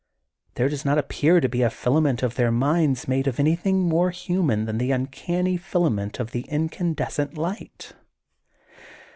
[0.55, 3.81] There does not appear to be a fila ment of their minds made of anything
[3.83, 7.93] more human than the uncanny filament of the in candescent light.